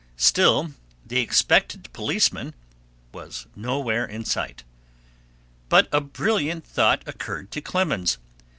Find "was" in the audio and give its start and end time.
3.13-3.45